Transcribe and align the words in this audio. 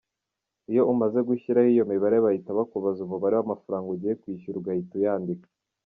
Iyo 0.71 0.81
umaze 0.93 1.19
gushyiramo 1.27 1.69
iyo 1.73 1.83
mibare 1.91 2.17
bahita 2.25 2.57
bakubaza 2.59 2.99
umubare 3.03 3.35
w’amafaranga 3.35 3.87
ugiye 3.93 4.13
kwishyura 4.21 4.57
ugahita 4.59 4.93
uyandika. 4.99 5.47